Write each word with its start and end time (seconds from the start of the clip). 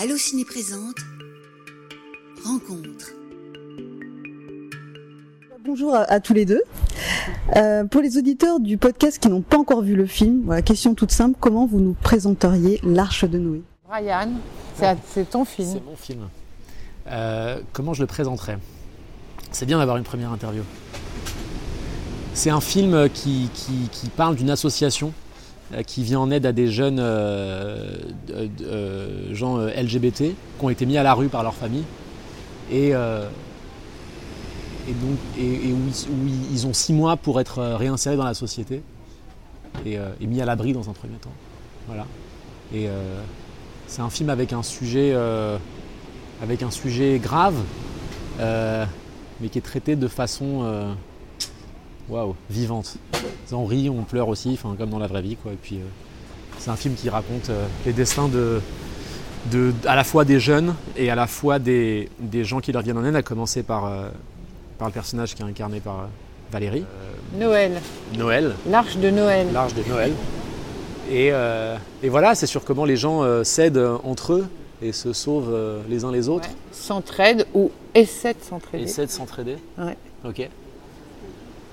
Allociné 0.00 0.44
présente 0.44 0.96
Rencontre. 2.44 3.12
Bonjour 5.64 5.94
à, 5.94 6.02
à 6.02 6.20
tous 6.20 6.34
les 6.34 6.44
deux. 6.44 6.62
Euh, 7.56 7.84
pour 7.84 8.02
les 8.02 8.18
auditeurs 8.18 8.60
du 8.60 8.76
podcast 8.78 9.18
qui 9.18 9.28
n'ont 9.28 9.40
pas 9.42 9.56
encore 9.58 9.82
vu 9.82 9.94
le 9.96 10.06
film, 10.06 10.42
voilà, 10.44 10.62
question 10.62 10.94
toute 10.94 11.10
simple, 11.12 11.36
comment 11.40 11.66
vous 11.66 11.80
nous 11.80 11.94
présenteriez 11.94 12.78
l'Arche 12.82 13.24
de 13.24 13.38
Noé? 13.38 13.62
Brian, 13.88 14.30
c'est 15.12 15.30
ton 15.30 15.44
film. 15.44 15.68
C'est 15.72 15.84
mon 15.84 15.96
film. 15.96 16.28
Euh, 17.08 17.60
comment 17.72 17.94
je 17.94 18.02
le 18.02 18.06
présenterai 18.06 18.58
C'est 19.52 19.66
bien 19.66 19.78
d'avoir 19.78 19.96
une 19.96 20.04
première 20.04 20.30
interview. 20.32 20.62
C'est 22.34 22.50
un 22.50 22.60
film 22.60 23.08
qui, 23.08 23.48
qui- 23.54 23.88
qui 23.90 24.08
parle 24.10 24.36
d'une 24.36 24.50
association 24.50 25.12
qui 25.86 26.02
vient 26.02 26.20
en 26.20 26.30
aide 26.30 26.46
à 26.46 26.52
des 26.52 26.68
jeunes 26.68 26.98
euh, 27.00 27.96
euh, 28.62 29.34
gens 29.34 29.58
euh, 29.58 29.70
LGBT 29.70 30.18
qui 30.18 30.34
ont 30.62 30.70
été 30.70 30.86
mis 30.86 30.96
à 30.96 31.02
la 31.02 31.14
rue 31.14 31.28
par 31.28 31.42
leur 31.42 31.54
famille 31.54 31.84
et, 32.70 32.94
euh, 32.94 33.28
et, 34.88 34.92
donc, 34.92 35.18
et, 35.38 35.72
où, 35.72 35.78
ils, 36.52 36.66
ont 36.66 36.72
six 36.72 36.92
mois 36.92 37.16
pour 37.16 37.40
être 37.40 37.58
euh, 37.58 37.76
réinsérés 37.76 38.16
dans 38.16 38.24
la 38.24 38.34
société 38.34 38.82
et, 39.84 39.98
euh, 39.98 40.10
mis 40.20 40.40
à 40.40 40.44
l'abri 40.44 40.72
dans 40.72 40.88
un 40.88 40.92
premier 40.92 41.16
temps. 41.16 41.32
Voilà. 41.86 42.06
Et 42.72 42.88
euh, 42.88 43.20
c'est 43.86 44.02
un 44.02 44.10
film 44.10 44.30
avec 44.30 44.52
un 44.52 44.62
sujet, 44.62 45.12
euh, 45.14 45.58
avec 46.42 46.62
un 46.62 46.70
sujet 46.70 47.18
grave, 47.18 47.56
euh, 48.40 48.84
mais 49.40 49.48
qui 49.48 49.58
est 49.58 49.62
traité 49.62 49.96
de 49.96 50.08
façon 50.08 50.62
euh, 50.62 50.92
waouh, 52.08 52.34
vivante. 52.50 52.96
On 53.52 53.64
rit, 53.64 53.88
on 53.88 54.02
pleure 54.02 54.28
aussi, 54.28 54.50
enfin, 54.54 54.74
comme 54.76 54.90
dans 54.90 54.98
la 54.98 55.06
vraie 55.06 55.22
vie. 55.22 55.36
Quoi. 55.36 55.52
Et 55.52 55.58
puis, 55.60 55.76
euh, 55.76 55.84
c'est 56.58 56.70
un 56.70 56.76
film 56.76 56.94
qui 56.94 57.08
raconte 57.08 57.50
euh, 57.50 57.66
les 57.84 57.92
destins 57.92 58.28
de, 58.28 58.60
de, 59.52 59.72
à 59.86 59.94
la 59.94 60.04
fois 60.04 60.24
des 60.24 60.40
jeunes 60.40 60.74
et 60.96 61.10
à 61.10 61.14
la 61.14 61.26
fois 61.26 61.58
des, 61.58 62.08
des 62.18 62.44
gens 62.44 62.60
qui 62.60 62.72
leur 62.72 62.82
viennent 62.82 62.98
en 62.98 63.04
aide, 63.04 63.16
à 63.16 63.22
commencer 63.22 63.62
par, 63.62 63.86
euh, 63.86 64.08
par 64.78 64.88
le 64.88 64.92
personnage 64.92 65.34
qui 65.34 65.42
est 65.42 65.46
incarné 65.46 65.80
par 65.80 66.08
Valérie, 66.50 66.84
Noël, 67.38 67.80
Noël, 68.16 68.54
l'arche 68.68 68.96
de 68.96 69.10
Noël. 69.10 69.48
l'arche 69.52 69.74
de 69.74 69.82
Noël. 69.88 70.12
Et, 71.10 71.32
et 72.02 72.08
voilà, 72.08 72.34
c'est 72.34 72.46
sur 72.46 72.64
comment 72.64 72.84
les 72.84 72.96
gens 72.96 73.44
s'aident 73.44 73.84
entre 74.04 74.32
eux 74.32 74.46
et 74.82 74.92
se 74.92 75.12
sauvent 75.12 75.82
les 75.88 76.04
uns 76.04 76.12
les 76.12 76.28
autres. 76.28 76.48
Ouais. 76.48 76.54
S'entraide 76.72 77.46
ou 77.54 77.70
essaie 77.94 78.34
de 78.34 78.42
s'entraider. 78.42 78.84
Essaient 78.84 79.06
de 79.06 79.10
s'entraider. 79.10 79.56
Ouais. 79.78 79.96
Ok. 80.24 80.48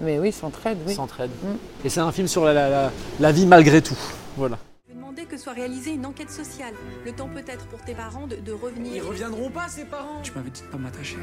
Mais 0.04 0.20
oui, 0.20 0.32
s'entraide, 0.32 0.78
oui. 0.86 0.94
S'entraident. 0.94 1.32
Mm. 1.44 1.86
Et 1.86 1.90
c'est 1.90 2.00
un 2.02 2.12
film 2.12 2.28
sur 2.28 2.44
la, 2.46 2.54
la- 2.54 2.70
la- 2.70 2.92
la 3.20 3.32
vie 3.32 3.46
malgré 3.46 3.82
tout. 3.82 3.98
Voilà. 4.38 4.58
Je 4.90 4.94
demandais 4.96 5.24
que 5.26 5.38
soit 5.38 5.54
réalisée 5.54 5.92
une 5.92 6.06
enquête 6.06 6.30
sociale. 6.30 6.74
Le 7.06 7.12
temps 7.14 7.30
peut-être 7.34 7.66
pour 7.68 7.80
tes 7.82 7.94
parents 7.94 8.28
de, 8.28 8.36
de 8.36 8.42
Ils 8.48 8.54
revenir. 8.54 9.08
reviendront 9.08 9.50
pas, 9.50 9.68
ces 9.70 9.86
parents 9.86 10.22
Tu 10.22 10.32
m'avais 10.34 10.50
dit 10.50 10.62
de 10.62 10.68
pas 10.68 10.78
m'attacher. 10.78 11.18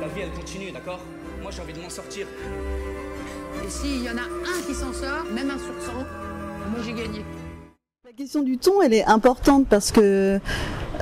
La 0.00 0.08
vie, 0.08 0.20
elle 0.22 0.32
continue, 0.32 0.70
d'accord? 0.70 1.00
Moi, 1.42 1.50
j'ai 1.50 1.62
envie 1.62 1.72
de 1.72 1.80
m'en 1.80 1.90
sortir. 1.90 2.26
Et 3.64 3.70
s'il 3.70 4.02
y 4.02 4.08
en 4.10 4.16
a 4.16 4.22
un 4.22 4.62
qui 4.66 4.74
s'en 4.74 4.92
sort, 4.92 5.24
même 5.32 5.50
un 5.50 5.58
sur 5.58 5.74
100, 5.84 5.92
moi 5.94 6.80
j'ai 6.84 6.92
gagné. 6.92 7.24
La 8.16 8.22
question 8.22 8.40
du 8.42 8.56
ton, 8.56 8.80
elle 8.80 8.94
est 8.94 9.04
importante 9.04 9.66
parce 9.68 9.92
que 9.92 10.40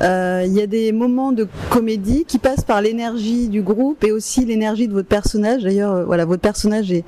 euh, 0.01 0.43
il 0.45 0.53
y 0.53 0.61
a 0.61 0.67
des 0.67 0.91
moments 0.91 1.31
de 1.31 1.47
comédie 1.71 2.25
qui 2.27 2.41
passent 2.41 2.65
par 2.65 2.83
l'énergie 2.83 3.47
du 3.47 3.63
groupe 3.63 4.03
et 4.03 4.11
aussi 4.11 4.45
l'énergie 4.45 4.89
de 4.89 4.93
votre 4.93 5.07
personnage. 5.07 5.63
D'ailleurs, 5.63 5.93
euh, 5.93 6.05
voilà, 6.05 6.25
votre 6.25 6.43
personnage 6.43 6.91
est, 6.91 7.05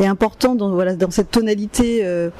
est 0.00 0.06
important 0.06 0.56
dans 0.56 0.70
voilà 0.70 0.96
dans 0.96 1.12
cette 1.12 1.30
tonalité. 1.30 2.00
euh, 2.02 2.30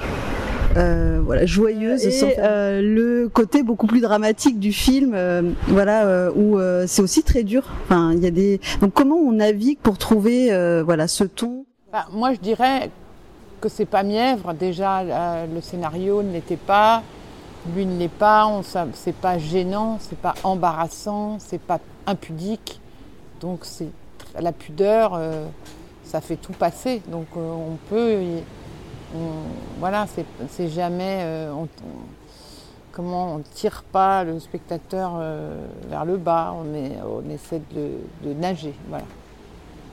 euh, 0.77 1.21
voilà, 1.25 1.47
joyeuse 1.47 2.05
Et, 2.05 2.34
euh, 2.41 2.83
le 2.83 3.29
côté 3.29 3.62
beaucoup 3.62 3.87
plus 3.87 4.01
dramatique 4.01 4.59
du 4.59 4.73
film 4.73 5.12
euh, 5.15 5.43
voilà 5.69 6.07
euh, 6.07 6.33
où 6.34 6.59
euh, 6.59 6.84
c'est 6.89 7.01
aussi 7.01 7.23
très 7.23 7.45
dur 7.45 7.62
enfin 7.84 8.12
il 8.12 8.19
y 8.19 8.27
a 8.27 8.31
des 8.31 8.61
donc 8.83 8.93
comment 8.93 9.17
on 9.17 9.33
navigue 9.33 9.78
pour 9.78 9.97
trouver 9.97 10.53
euh, 10.53 10.83
voilà 10.84 11.06
ce 11.06 11.23
ton? 11.25 11.65
Enfin, 11.93 12.05
moi, 12.12 12.34
je 12.34 12.41
dirais 12.41 12.91
que 13.61 13.69
c'est 13.69 13.87
pas 13.87 14.03
mièvre. 14.03 14.53
Déjà, 14.53 15.00
euh, 15.00 15.47
le 15.53 15.61
scénario 15.61 16.22
ne 16.22 16.33
l'était 16.33 16.56
pas. 16.56 17.03
Lui 17.75 17.87
ne 17.87 17.99
l'est 17.99 18.09
pas. 18.09 18.49
C'est 18.94 19.15
pas 19.15 19.39
gênant, 19.39 19.99
c'est 20.00 20.19
pas 20.19 20.34
embarrassant, 20.44 21.39
c'est 21.39 21.61
pas 21.61 21.81
impudique. 22.06 22.81
Donc, 23.41 23.61
c'est 23.65 23.89
la 24.39 24.53
pudeur, 24.53 25.12
euh, 25.15 25.47
ça 26.05 26.21
fait 26.21 26.37
tout 26.37 26.53
passer. 26.53 27.03
Donc, 27.09 27.27
euh, 27.37 27.50
on 27.53 27.77
peut. 27.89 28.21
voilà, 29.78 30.06
c'est, 30.49 30.69
jamais. 30.69 31.25
on, 31.53 31.62
on- 31.62 31.69
comment 32.93 33.34
on 33.34 33.38
tire 33.41 33.83
pas 33.83 34.25
le 34.25 34.41
spectateur 34.41 35.21
vers 35.91 36.05
le 36.05 36.17
bas. 36.17 36.55
On, 36.56 37.31
essaie 37.31 37.61
de, 37.75 37.91
de 38.27 38.33
nager. 38.33 38.75
Voilà. 38.88 39.05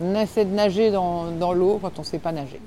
On 0.02 0.16
essaie 0.16 0.46
de 0.46 0.54
nager 0.54 0.90
dans, 0.92 1.32
dans 1.32 1.54
l'eau 1.54 1.80
quand 1.82 1.92
on 1.98 2.02
ne 2.02 2.06
sait 2.06 2.20
pas 2.20 2.32
nager. 2.32 2.62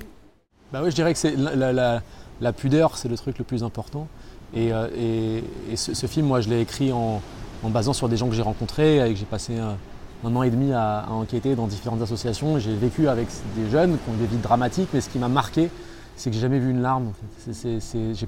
Bah 0.73 0.81
oui, 0.83 0.91
je 0.91 0.95
dirais 0.95 1.13
que 1.13 1.19
c'est 1.19 1.35
la, 1.37 2.53
pudeur, 2.53 2.97
c'est 2.97 3.07
le 3.07 3.17
truc 3.17 3.37
le 3.37 3.45
plus 3.45 3.63
important. 3.63 4.07
Et, 4.53 4.73
euh, 4.73 5.39
ce, 5.75 6.07
film, 6.07 6.25
moi, 6.25 6.41
je 6.41 6.49
l'ai 6.49 6.59
écrit 6.59 6.91
en, 6.91 7.21
basant 7.63 7.93
sur 7.93 8.09
des 8.09 8.17
gens 8.17 8.27
que 8.27 8.35
j'ai 8.35 8.41
rencontrés, 8.41 9.09
et 9.09 9.13
que 9.13 9.19
j'ai 9.19 9.25
passé 9.25 9.57
un, 9.57 10.35
an 10.35 10.43
et 10.43 10.49
demi 10.49 10.73
à, 10.73 11.05
enquêter 11.09 11.55
dans 11.55 11.67
différentes 11.67 12.01
associations. 12.01 12.59
J'ai 12.59 12.75
vécu 12.75 13.07
avec 13.07 13.27
des 13.55 13.69
jeunes 13.69 13.97
qui 13.97 14.09
ont 14.09 14.17
des 14.19 14.25
vies 14.25 14.37
dramatiques, 14.37 14.89
mais 14.93 14.99
ce 14.99 15.07
qui 15.07 15.19
m'a 15.19 15.29
marqué, 15.29 15.69
c'est 16.17 16.29
que 16.29 16.35
j'ai 16.35 16.41
jamais 16.41 16.59
vu 16.59 16.71
une 16.71 16.81
larme. 16.81 17.13
j'ai 17.47 17.79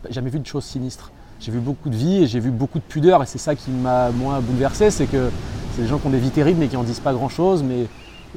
jamais 0.10 0.30
vu 0.30 0.40
de 0.40 0.48
choses 0.48 0.64
sinistres. 0.64 1.12
J'ai 1.42 1.52
vu 1.52 1.60
beaucoup 1.60 1.90
de 1.90 1.96
vie 1.96 2.24
et 2.24 2.28
j'ai 2.28 2.40
vu 2.40 2.52
beaucoup 2.52 2.80
de 2.80 2.84
pudeur, 2.84 3.22
et 3.22 3.26
c'est 3.26 3.38
ça 3.38 3.56
qui 3.56 3.72
m'a 3.72 4.12
moi 4.12 4.40
bouleversé, 4.40 4.92
c'est 4.92 5.08
que 5.08 5.30
c'est 5.74 5.84
des 5.84 5.88
gens 5.88 5.98
qui 5.98 6.08
ont 6.08 6.10
des 6.10 6.20
vies 6.20 6.32
terribles 6.32 6.60
mais 6.60 6.68
qui 6.68 6.76
en 6.76 6.84
disent 6.84 7.00
pas 7.00 7.14
grand-chose, 7.14 7.64
mais 7.64 7.88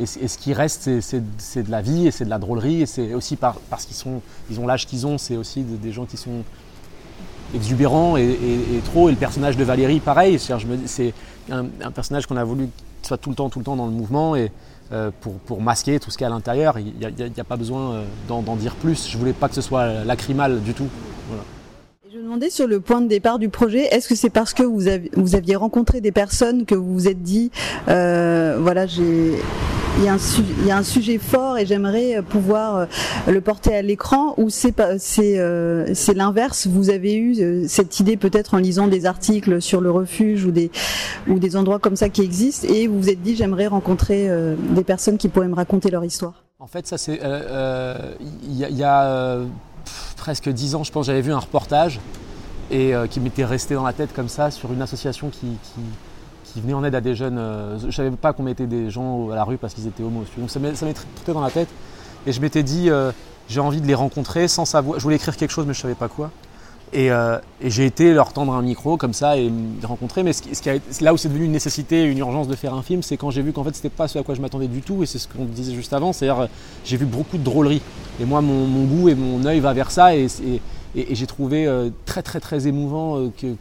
et, 0.00 0.06
ce 0.06 0.38
qui 0.38 0.54
reste, 0.54 1.00
c'est- 1.00 1.62
de 1.62 1.70
la 1.70 1.82
vie 1.82 2.06
et 2.06 2.10
c'est 2.10 2.25
de 2.25 2.30
la 2.30 2.38
drôlerie. 2.38 2.82
Et 2.82 2.86
c'est 2.86 3.14
aussi 3.14 3.36
par- 3.36 3.56
parce 3.70 3.84
qu'ils 3.84 3.97
ils 4.50 4.60
ont 4.60 4.66
l'âge 4.66 4.86
qu'ils 4.86 5.06
ont, 5.06 5.19
c'est 5.19 5.36
aussi 5.36 5.62
de- 5.62 5.76
des 5.76 5.92
gens 5.92 6.06
qui 6.06 6.16
sont 6.16 6.44
exubérants 7.54 8.16
et, 8.16 8.38
trop. 8.84 9.08
Et 9.08 9.12
le 9.12 9.19
personnage 9.19 9.56
de 9.56 9.64
Valérie, 9.64 10.00
pareil. 10.00 10.38
C'est 10.38 11.14
un, 11.50 11.91
personnage 11.91 12.26
qu'on 12.26 12.36
a 12.36 12.44
voulu 12.44 12.64
qu'il 12.64 13.08
soit 13.08 13.19
tout 13.19 13.31
le 13.31 13.36
temps, 13.36 13.50
tout 13.50 13.58
le 13.58 13.64
temps 13.64 13.76
dans 13.76 13.86
le 13.86 13.92
mouvement 13.92 14.34
et 14.36 14.50
euh, 14.92 15.10
pour, 15.47 15.60
masquer 15.60 16.00
tout 16.00 16.10
ce 16.10 16.16
qu'il 16.16 16.25
y 16.25 16.28
a 16.28 16.32
à 16.32 16.34
l'intérieur. 16.34 16.78
Il 16.78 16.94
n'y 16.98 17.41
a, 17.41 17.44
pas 17.44 17.56
besoin 17.56 17.92
euh, 17.92 18.04
d'en 18.28 18.42
dire 18.56 18.75
plus. 18.75 19.08
Je 19.08 19.19
voulais 19.19 19.32
pas 19.32 19.48
que 19.48 19.54
ce 19.54 19.60
soit 19.60 20.04
lacrymal 20.04 20.62
du 20.62 20.72
tout. 20.72 20.88
Je 22.12 22.19
me 22.19 22.25
demandais 22.25 22.50
sur 22.50 22.66
le 22.66 22.78
point 22.81 23.00
de 23.00 23.08
départ 23.08 23.38
du 23.38 23.48
projet, 23.48 23.84
est-ce 23.86 24.06
que 24.06 24.14
c'est 24.14 24.28
parce 24.28 24.52
que 24.52 24.62
vous, 24.62 24.82
vous 25.16 25.34
aviez 25.34 25.56
rencontré 25.56 26.02
des 26.02 26.12
personnes 26.12 26.66
que 26.66 26.75
vous 26.75 26.92
vous 26.92 27.08
êtes 27.08 27.22
dit, 27.22 27.50
euh, 27.88 28.58
voilà, 28.60 28.86
j'ai, 28.86 29.38
il 29.98 30.04
y, 30.04 30.70
a 30.70 30.76
un 30.76 30.82
sujet 30.82 31.19
fort 31.19 31.58
et 31.58 31.66
j'aimerais 31.66 32.16
euh, 32.16 32.22
pouvoir 32.22 32.76
euh, 32.76 32.86
le 33.28 33.41
porter 33.41 33.75
à 33.75 33.82
l'écran, 33.82 34.34
ou 34.36 34.48
c'est 34.48 34.75
euh, 34.78 35.94
l'inverse. 36.14 36.66
Vous 36.66 36.91
avez 36.91 37.16
eu 37.16 37.69
cette 37.69 38.00
idée 38.00 38.16
peut-être 38.16 38.54
en 38.54 38.58
lisant 38.58 38.88
des 38.88 39.06
articles 39.06 39.60
sur 39.60 39.81
le 39.81 39.91
refuge 39.91 40.44
ou 40.44 40.50
des 41.38 41.56
endroits 41.56 41.78
comme 41.78 41.97
ça 41.97 42.08
qui 42.08 42.22
existent, 42.22 42.66
et 42.69 42.86
vous 42.86 43.00
vous 43.00 43.10
êtes 43.10 43.22
dit, 43.22 43.36
j'aimerais 43.36 43.66
rencontrer 43.66 44.28
des 44.70 44.84
personnes 44.84 45.19
qui 45.19 45.28
pourraient 45.28 45.48
me 45.48 45.54
raconter 45.54 45.91
leur 45.91 46.04
histoire. 46.04 46.44
En 46.58 46.66
fait, 46.66 46.86
ça 46.86 46.98
c'est. 46.98 47.20
Il 48.44 48.56
y 48.56 48.84
a, 48.84 49.38
presque 50.16 50.48
dix 50.48 50.75
ans, 50.75 50.84
je 50.84 50.92
pense, 50.92 51.06
j'avais 51.06 51.22
vu 51.22 51.32
un 51.32 51.38
reportage 51.38 52.00
et 52.70 52.92
qui 53.10 53.20
m'était 53.20 53.44
resté 53.44 53.75
dans 53.75 53.84
la 53.84 53.92
tête 53.92 54.12
comme 54.14 54.28
ça 54.28 54.50
sur 54.50 54.72
une 54.72 54.82
association 54.82 55.31
qui, 55.31 55.47
qui 56.52 56.60
venait 56.60 56.74
en 56.74 56.84
aide 56.84 56.94
à 56.94 57.00
des 57.00 57.14
jeunes. 57.14 57.38
euh, 57.38 57.78
je 57.78 57.90
savais 57.90 58.10
pas 58.10 58.32
qu'on 58.32 58.42
mettait 58.42 58.66
des 58.66 58.90
gens 58.90 59.30
à 59.30 59.34
la 59.34 59.44
rue 59.44 59.56
parce 59.56 59.74
qu'ils 59.74 59.86
étaient 59.86 60.02
homos. 60.02 60.24
Donc 60.36 60.50
ça 60.50 60.60
m'est 60.60 60.72
trotté 60.72 61.32
dans 61.32 61.40
la 61.40 61.50
tête 61.50 61.68
et 62.26 62.32
je 62.32 62.40
m'étais 62.40 62.62
dit 62.62 62.90
euh, 62.90 63.10
j'ai 63.48 63.60
envie 63.60 63.80
de 63.80 63.86
les 63.86 63.94
rencontrer 63.94 64.48
sans 64.48 64.64
savoir. 64.64 64.98
Je 64.98 65.02
voulais 65.02 65.16
écrire 65.16 65.36
quelque 65.36 65.50
chose 65.50 65.66
mais 65.66 65.74
je 65.74 65.80
savais 65.80 65.94
pas 65.94 66.08
quoi. 66.08 66.30
Et, 66.94 67.10
euh, 67.10 67.38
et 67.62 67.70
j'ai 67.70 67.87
été 67.87 68.12
leur 68.12 68.34
tendre 68.34 68.52
un 68.52 68.60
micro 68.60 68.99
comme 68.99 69.14
ça 69.14 69.38
et 69.38 69.49
les 69.49 69.87
rencontrer. 69.87 70.22
Mais 70.22 70.32
là 71.00 71.14
où 71.14 71.16
c'est 71.16 71.28
devenu 71.28 71.46
une 71.46 71.52
nécessité, 71.52 72.04
une 72.04 72.19
urgence 72.19 72.49
de 72.49 72.55
faire 72.55 72.75
un 72.75 72.82
film, 72.82 73.02
c'est 73.02 73.16
quand 73.16 73.31
j'ai 73.31 73.40
vu 73.40 73.52
qu'en 73.55 73.64
fait 73.64 73.75
c'était 73.75 73.88
pas 73.88 74.08
ce 74.08 74.19
à 74.19 74.22
quoi 74.22 74.34
je 74.34 74.43
m'attendais 74.43 74.69
du 74.69 74.82
tout. 74.82 75.02
Et 75.02 75.06
c'est 75.06 75.19
ce 75.19 75.26
qu'on 75.26 75.46
disait 75.46 75.72
juste 75.72 75.94
avant, 75.94 76.12
c'est-à-dire 76.12 76.48
j'ai 76.84 76.98
vu 76.98 77.06
beaucoup 77.06 77.38
de 77.38 77.44
drôleries. 77.44 77.81
Et 78.20 78.26
moi, 78.26 78.43
mon, 78.43 78.84
goût 78.84 79.08
et 79.08 79.14
mon 79.14 79.43
œil 79.46 79.60
va 79.60 79.72
vers 79.72 79.90
ça. 79.90 80.14
Et, 80.14 80.26
j'ai 80.94 81.26
trouvé 81.26 81.66
très 82.05 82.20
très 82.20 82.40
très 82.40 82.66
émouvant 82.66 83.31
que 83.38 83.56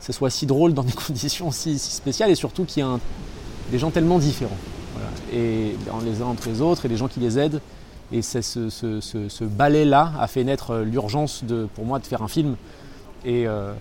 ce 0.00 0.12
soit 0.12 0.30
si 0.30 0.46
drôle 0.46 0.74
dans 0.74 0.82
des 0.82 0.92
conditions 1.06 1.50
si, 1.50 1.78
si 1.78 1.92
spéciales 1.92 2.30
et 2.30 2.34
surtout 2.34 2.64
qu'il 2.64 2.80
y 2.80 2.82
a 2.84 2.88
un- 2.88 3.00
des 3.70 3.78
gens 3.78 3.90
tellement 3.90 4.18
différents. 4.18 4.56
Voilà. 4.94 5.08
Et 5.32 5.76
les 6.04 6.22
uns 6.22 6.26
entre 6.26 6.48
les 6.48 6.60
autres 6.60 6.86
et 6.86 6.88
les 6.88 6.96
gens 6.96 7.08
qui 7.08 7.20
les 7.20 7.38
aident. 7.38 7.60
Et 8.12 8.22
c'est 8.22 8.42
ce, 8.42 8.68
ce, 8.70 9.00
ce- 9.00 9.28
ce 9.28 9.44
balai-là 9.44 10.12
a 10.18 10.26
fait 10.26 10.42
naître 10.42 10.72
euh, 10.72 10.84
l'urgence 10.84 11.44
de, 11.44 11.68
pour 11.76 11.84
moi 11.84 12.00
de 12.00 12.06
faire 12.06 12.22
un 12.22 12.28
film 12.28 12.56
et, 13.24 13.46
euh, 13.46 13.72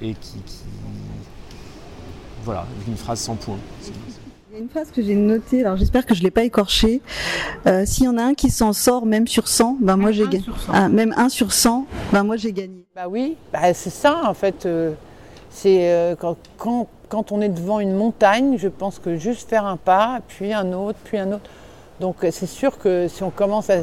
et 0.00 0.14
qui, 0.14 0.38
qui- 0.46 0.62
Voilà, 2.44 2.66
une 2.88 2.96
phrase 2.96 3.20
sans 3.20 3.34
point. 3.36 3.58
Il 4.50 4.54
y 4.54 4.56
a 4.58 4.62
une 4.62 4.68
phrase 4.68 4.90
que 4.90 5.02
j'ai 5.02 5.14
notée, 5.16 5.60
alors 5.64 5.76
j'espère 5.76 6.06
que 6.06 6.14
je 6.14 6.22
l'ai 6.22 6.30
pas 6.30 6.44
écorchée. 6.44 7.02
Euh, 7.66 7.84
S'il 7.86 8.04
y 8.04 8.08
en 8.08 8.16
a 8.18 8.22
un 8.22 8.34
qui 8.34 8.50
s'en 8.50 8.72
sort 8.72 9.04
même 9.04 9.26
sur 9.26 9.48
100, 9.48 9.78
ben 9.80 9.96
moi 9.96 10.12
j'ai 10.12 10.28
gagné. 10.28 10.44
Ah, 10.72 10.88
même 10.88 11.12
1 11.16 11.28
sur 11.28 11.52
100, 11.52 11.86
ben 12.12 12.22
moi 12.24 12.36
j'ai 12.36 12.52
gagné. 12.52 12.84
Bah 12.94 13.06
oui, 13.08 13.36
bah 13.52 13.74
c'est 13.74 13.90
ça 13.90 14.22
en 14.28 14.34
fait. 14.34 14.64
euh, 14.66 14.92
C'est 15.56 15.88
euh, 15.92 16.16
quand, 16.16 16.36
quand, 16.58 16.88
quand 17.08 17.30
on 17.30 17.40
est 17.40 17.48
devant 17.48 17.78
une 17.78 17.94
montagne, 17.94 18.58
je 18.58 18.66
pense 18.66 18.98
que 18.98 19.14
juste 19.14 19.48
faire 19.48 19.64
un 19.64 19.76
pas, 19.76 20.20
puis 20.26 20.52
un 20.52 20.72
autre, 20.72 20.98
puis 21.04 21.16
un 21.16 21.30
autre. 21.30 21.48
Donc 22.00 22.24
euh, 22.24 22.30
c'est 22.32 22.46
sûr 22.46 22.76
que 22.76 23.06
si 23.08 23.22
on 23.22 23.30
commence 23.30 23.70
à... 23.70 23.76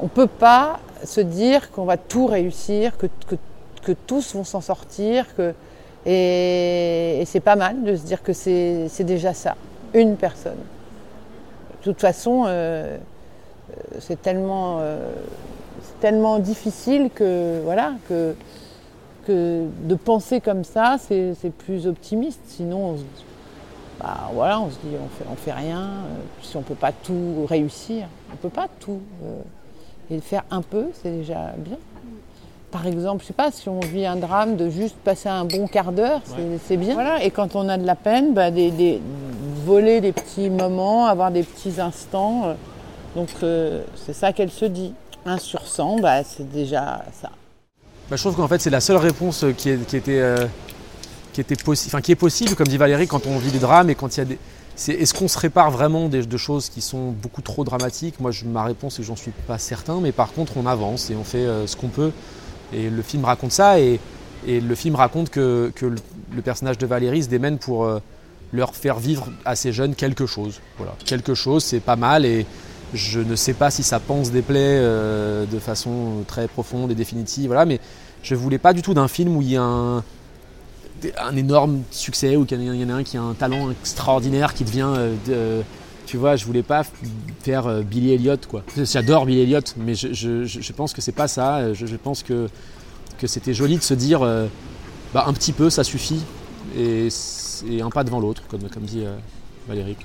On 0.00 0.04
ne 0.04 0.08
peut 0.08 0.28
pas 0.28 0.78
se 1.02 1.20
dire 1.20 1.72
qu'on 1.72 1.86
va 1.86 1.96
tout 1.96 2.26
réussir, 2.26 2.96
que, 2.96 3.08
que, 3.26 3.34
que 3.82 3.92
tous 4.06 4.36
vont 4.36 4.44
s'en 4.44 4.60
sortir. 4.60 5.34
Que, 5.34 5.54
et, 6.06 7.20
et 7.20 7.24
c'est 7.24 7.40
pas 7.40 7.56
mal 7.56 7.82
de 7.82 7.96
se 7.96 8.02
dire 8.02 8.22
que 8.22 8.32
c'est 8.32 9.04
déjà 9.04 9.34
ça, 9.34 9.56
une 9.92 10.16
personne. 10.16 10.62
De 11.80 11.82
toute 11.82 12.00
façon, 12.00 12.44
euh, 12.46 12.96
euh, 13.70 13.96
c'est 13.98 14.22
tellement, 14.22 14.76
euh, 14.78 15.10
tellement 16.00 16.38
difficile 16.38 17.10
que, 17.12 17.60
voilà, 17.64 17.94
que, 18.08 18.36
que 19.26 19.64
de 19.84 19.94
penser 19.94 20.40
comme 20.40 20.64
ça, 20.64 20.96
c'est 20.98 21.34
plus 21.58 21.86
optimiste. 21.86 22.40
Sinon, 22.46 22.78
on 22.90 22.96
se, 22.96 23.02
bah, 24.00 24.30
voilà, 24.34 24.60
on 24.60 24.66
se 24.70 24.74
dit 24.76 24.94
on 24.94 25.08
fait, 25.08 25.24
on 25.30 25.36
fait 25.36 25.52
rien. 25.52 25.80
euh, 25.82 26.14
si 26.42 26.56
on 26.56 26.62
peut 26.62 26.74
pas 26.74 26.92
tout 26.92 27.46
réussir, 27.48 28.06
on 28.32 28.36
peut 28.36 28.48
pas 28.50 28.68
tout. 28.80 29.00
euh, 29.24 29.40
et 30.10 30.20
faire 30.20 30.44
un 30.52 30.62
peu, 30.62 30.86
c'est 31.02 31.10
déjà 31.10 31.52
bien. 31.56 31.76
Par 32.70 32.86
exemple, 32.86 33.22
je 33.22 33.28
sais 33.28 33.32
pas, 33.32 33.50
si 33.50 33.68
on 33.68 33.80
vit 33.80 34.06
un 34.06 34.16
drame, 34.16 34.56
de 34.56 34.68
juste 34.70 34.96
passer 34.96 35.28
un 35.28 35.44
bon 35.44 35.66
quart 35.66 35.90
d'heure, 35.92 36.20
c'est 36.66 36.76
bien. 36.76 36.94
Voilà. 36.94 37.24
Et 37.24 37.30
quand 37.30 37.56
on 37.56 37.68
a 37.68 37.76
de 37.78 37.86
la 37.86 37.94
peine, 37.96 38.32
bah, 38.34 38.50
des, 38.52 38.70
des- 38.70 39.00
voler 39.64 40.00
des 40.00 40.12
petits 40.12 40.48
moments, 40.50 41.06
avoir 41.06 41.30
des 41.32 41.42
petits 41.42 41.80
instants. 41.80 42.42
euh, 42.46 42.54
donc 43.16 43.28
euh, 43.42 43.82
c'est 43.96 44.12
ça 44.12 44.32
qu'elle 44.32 44.50
se 44.50 44.64
dit. 44.66 44.92
Un 45.24 45.38
sur 45.38 45.66
100, 45.66 45.98
bah, 45.98 46.22
c'est 46.22 46.48
déjà 46.48 47.02
ça. 47.20 47.30
Bah, 48.10 48.16
je 48.16 48.22
trouve 48.22 48.36
qu'en 48.36 48.48
fait 48.48 48.60
c'est 48.60 48.70
la 48.70 48.80
seule 48.80 48.96
réponse 48.98 49.42
euh, 49.44 49.52
qui, 49.52 49.70
est- 49.70 49.84
qui 49.86 49.96
était, 49.96 50.20
euh, 50.20 50.46
qui, 51.32 51.40
est 51.40 52.14
possible, 52.16 52.54
comme 52.54 52.68
dit 52.68 52.76
Valérie, 52.76 53.06
quand 53.08 53.26
on 53.26 53.38
vit 53.38 53.50
des 53.50 53.58
drames 53.58 53.90
et 53.90 53.94
quand 53.94 54.16
il 54.16 54.20
y 54.20 54.22
a 54.22 54.24
des. 54.24 54.38
Est-ce 54.88 55.14
qu'on 55.14 55.28
se 55.28 55.38
répare 55.38 55.70
vraiment 55.70 56.08
des, 56.08 56.24
de 56.26 56.36
choses 56.36 56.68
qui 56.68 56.82
sont 56.82 57.10
beaucoup 57.10 57.40
trop 57.40 57.64
dramatiques? 57.64 58.20
Moi, 58.20 58.30
je- 58.30 58.44
ma 58.44 58.62
réponse 58.64 58.94
est 58.98 59.02
que 59.02 59.08
j'en 59.08 59.16
suis 59.16 59.30
pas 59.46 59.58
certain, 59.58 60.00
mais 60.00 60.12
par 60.12 60.32
contre, 60.32 60.52
on 60.56 60.66
avance 60.66 61.10
et 61.10 61.16
on 61.16 61.24
fait 61.24 61.38
euh, 61.38 61.66
ce 61.66 61.76
qu'on 61.76 61.88
peut. 61.88 62.12
Et 62.74 62.90
le 62.90 63.02
film 63.02 63.24
raconte 63.24 63.52
ça, 63.52 63.80
et, 63.80 63.98
et 64.46 64.60
le 64.60 64.74
film 64.74 64.94
raconte 64.96 65.30
que, 65.30 65.72
que 65.74 65.86
le, 65.86 66.42
personnage 66.42 66.76
de 66.78 66.86
Valérie 66.86 67.22
se 67.22 67.28
démène 67.28 67.58
pour 67.58 67.88
leur 68.52 68.74
faire 68.74 68.98
vivre 68.98 69.28
à 69.44 69.56
ces 69.56 69.72
jeunes 69.72 69.94
quelque 69.94 70.26
chose. 70.26 70.60
Voilà, 70.76 70.92
quelque 71.04 71.34
chose, 71.34 71.64
c'est 71.64 71.80
pas 71.80 71.96
mal, 71.96 72.24
et 72.26 72.44
je 72.94 73.20
ne 73.20 73.36
sais 73.36 73.54
pas 73.54 73.70
si 73.70 73.82
ça 73.82 74.00
pense 74.00 74.30
des 74.30 74.42
plaies 74.42 74.78
euh, 74.80 75.44
de 75.46 75.58
façon 75.58 76.24
très 76.26 76.48
profonde 76.48 76.90
et 76.90 76.94
définitive, 76.94 77.46
voilà, 77.46 77.64
mais 77.64 77.80
je 78.22 78.34
voulais 78.34 78.58
pas 78.58 78.72
du 78.72 78.82
tout 78.82 78.94
d'un 78.94 79.08
film 79.08 79.36
où 79.36 79.42
il 79.42 79.52
y 79.52 79.56
a 79.56 79.62
un, 79.62 80.02
énorme 81.36 81.82
succès, 81.90 82.36
ou 82.36 82.44
qu'il 82.44 82.62
y 82.62 82.84
en 82.84 82.88
a- 82.88 82.94
un 82.94 83.02
qui 83.02 83.16
a 83.16 83.22
un 83.22 83.34
talent 83.34 83.70
extraordinaire 83.70 84.54
qui 84.54 84.64
devient. 84.64 84.92
euh, 85.28 85.62
tu 86.06 86.16
vois, 86.16 86.36
je 86.36 86.44
voulais 86.44 86.62
pas 86.62 86.84
faire 87.42 87.66
euh, 87.66 87.82
Billy 87.82 88.12
Elliot, 88.12 88.36
quoi. 88.48 88.62
J'adore 88.76 89.26
Billy 89.26 89.40
Elliot, 89.40 89.60
mais 89.76 89.94
je, 89.94 90.72
pense 90.72 90.92
que 90.92 91.00
c'est 91.02 91.10
pas 91.10 91.26
ça. 91.26 91.72
Je, 91.74 91.96
pense 91.96 92.22
que, 92.22 92.48
que 93.18 93.26
c'était 93.26 93.54
joli 93.54 93.76
de 93.76 93.82
se 93.82 93.94
dire 93.94 94.20
bah, 95.16 95.24
un 95.26 95.32
petit 95.32 95.52
peu, 95.52 95.70
ça 95.70 95.84
suffit, 95.84 96.20
et, 96.76 97.08
un 97.80 97.90
pas 97.90 98.04
devant 98.04 98.20
l'autre, 98.20 98.42
comme, 98.48 98.68
comme 98.68 98.82
dit 98.82 99.02
euh, 99.04 99.16
Valérie. 99.68 99.96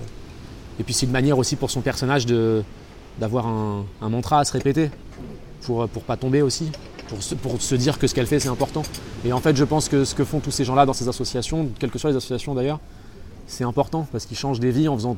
Et 0.81 0.83
puis 0.83 0.95
c'est 0.95 1.05
une 1.05 1.11
manière 1.11 1.37
aussi 1.37 1.55
pour 1.55 1.69
son 1.69 1.81
personnage 1.81 2.25
d'avoir 3.19 3.45
un, 3.45 3.85
mantra 4.01 4.39
à 4.39 4.45
se 4.45 4.51
répéter, 4.51 4.89
pour, 5.61 5.87
pour 5.87 6.01
pas 6.01 6.17
tomber 6.17 6.41
aussi, 6.41 6.71
pour 7.07 7.21
se, 7.21 7.35
pour 7.35 7.61
se 7.61 7.75
dire 7.75 7.99
que 7.99 8.07
ce 8.07 8.15
qu'elle 8.15 8.25
fait 8.25 8.39
c'est 8.39 8.49
important. 8.49 8.81
Et 9.23 9.31
en 9.31 9.39
fait 9.39 9.55
je 9.55 9.63
pense 9.63 9.89
que 9.89 10.05
ce 10.05 10.15
que 10.15 10.23
font 10.23 10.39
tous 10.39 10.49
ces 10.49 10.65
gens-là 10.65 10.87
dans 10.87 10.93
ces 10.93 11.07
associations, 11.07 11.69
quelles 11.77 11.91
que 11.91 11.99
soient 11.99 12.09
les 12.09 12.15
associations 12.17 12.55
d'ailleurs, 12.55 12.79
c'est 13.45 13.63
important 13.63 14.07
parce 14.11 14.25
qu'ils 14.25 14.37
changent 14.37 14.59
des 14.59 14.71
vies 14.71 14.87
en 14.87 14.95
faisant 14.95 15.17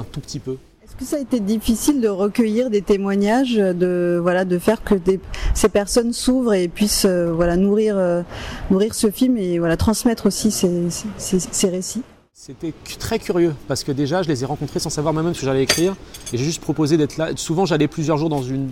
un 0.00 0.02
tout 0.02 0.18
petit 0.18 0.40
peu. 0.40 0.56
Est-ce 0.84 0.96
que 0.96 1.04
ça 1.04 1.14
a 1.16 1.20
été 1.20 1.38
difficile 1.38 2.00
de 2.00 2.08
recueillir 2.08 2.68
des 2.68 2.82
témoignages, 2.82 3.54
de 3.54 4.18
voilà, 4.20 4.44
de 4.44 4.58
faire 4.58 4.82
que 4.82 4.96
ces 5.54 5.68
personnes 5.68 6.12
s'ouvrent 6.12 6.54
et 6.54 6.66
puissent 6.66 7.04
euh, 7.04 7.32
voilà 7.32 7.56
nourrir 7.56 7.94
euh, 7.96 8.22
nourrir 8.72 8.94
ce 8.94 9.12
film 9.12 9.36
et 9.36 9.60
voilà 9.60 9.76
transmettre 9.76 10.26
aussi 10.26 10.50
ces- 10.50 10.88
ces 11.18 11.68
récits? 11.68 12.02
C'était 12.34 12.72
très 12.98 13.18
curieux 13.18 13.54
parce 13.68 13.84
que 13.84 13.92
déjà 13.92 14.22
je 14.22 14.28
les 14.28 14.42
ai 14.42 14.46
rencontrés 14.46 14.80
sans 14.80 14.88
savoir 14.88 15.12
moi-même 15.12 15.34
ce 15.34 15.40
que 15.40 15.46
j'allais 15.46 15.62
écrire 15.62 15.94
et 16.32 16.38
j'ai 16.38 16.44
juste 16.44 16.62
proposé 16.62 16.96
d'être 16.96 17.18
là. 17.18 17.28
Souvent 17.36 17.66
j'allais 17.66 17.88
plusieurs 17.88 18.16
jours 18.16 18.30
dans 18.30 18.42
une, 18.42 18.70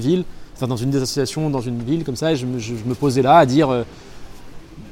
ville, 0.00 0.24
dans 0.60 0.76
une 0.76 0.90
des 0.90 0.98
associations, 1.00 1.48
dans 1.48 1.60
une 1.60 1.82
ville 1.82 2.04
comme 2.04 2.16
ça 2.16 2.32
et 2.32 2.36
je 2.36 2.44
me, 2.44 2.94
posais 2.94 3.22
là 3.22 3.38
à 3.38 3.46
dire 3.46 3.70
euh, 3.70 3.84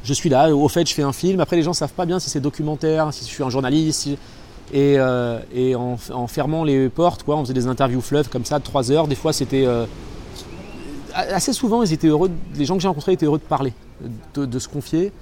je 0.04 0.14
suis 0.14 0.30
là, 0.30 0.54
au 0.54 0.68
fait 0.68 0.88
je 0.88 0.94
fais 0.94 1.02
un 1.02 1.12
film. 1.12 1.40
Après 1.40 1.56
les 1.56 1.62
gens 1.62 1.72
savent 1.72 1.92
pas 1.92 2.06
bien 2.06 2.20
si 2.20 2.30
c'est 2.30 2.40
documentaire, 2.40 3.12
si 3.12 3.24
je 3.24 3.30
suis 3.30 3.42
un 3.42 3.50
journaliste. 3.50 4.08
Et, 4.72 4.94
euh, 4.96 5.40
en, 5.76 6.26
fermant 6.26 6.64
les 6.64 6.88
portes, 6.88 7.24
quoi, 7.24 7.36
on 7.36 7.42
faisait 7.42 7.52
des 7.52 7.66
interviews 7.66 8.00
fleuves 8.00 8.30
comme 8.30 8.44
ça 8.44 8.60
3 8.60 8.92
heures. 8.92 9.08
Des 9.08 9.16
fois 9.16 9.32
c'était... 9.32 9.66
euh, 9.66 9.86
assez 11.12 11.52
souvent 11.52 11.82
ils 11.82 11.92
étaient 11.92 12.08
heureux, 12.08 12.30
les 12.54 12.64
gens 12.64 12.76
que 12.76 12.80
j'ai 12.80 12.88
rencontrés 12.88 13.12
étaient 13.12 13.26
heureux 13.26 13.38
de 13.38 13.42
parler, 13.42 13.74
de 14.34 14.58
se 14.58 14.68
confier. 14.68 15.12